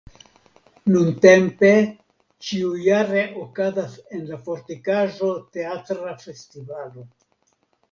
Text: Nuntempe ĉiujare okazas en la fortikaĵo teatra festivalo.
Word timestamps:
Nuntempe 0.93 1.69
ĉiujare 2.47 3.27
okazas 3.43 3.99
en 4.19 4.25
la 4.33 4.41
fortikaĵo 4.49 5.31
teatra 5.59 6.19
festivalo. 6.27 7.09